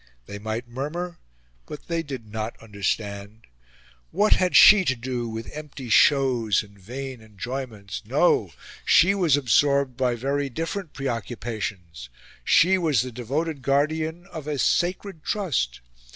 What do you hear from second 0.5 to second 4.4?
murmur, but they did not understand. What